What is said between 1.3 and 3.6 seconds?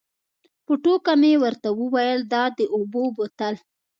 ورته وویل دا د اوبو بوتل.